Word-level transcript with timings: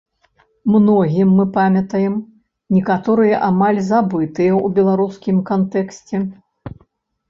Многіх 0.75 1.27
мы 1.37 1.45
памятаем, 1.57 2.15
некаторыя 2.79 3.35
амаль 3.51 3.79
забытыя 3.93 4.51
ў 4.65 4.83
беларускім 4.83 5.37
кантэксце. 5.55 6.29